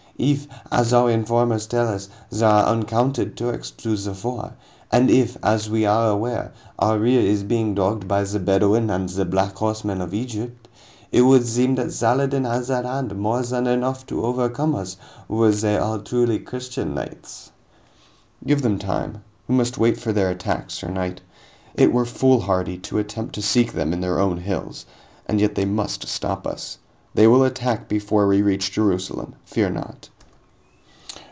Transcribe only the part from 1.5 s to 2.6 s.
tell us, there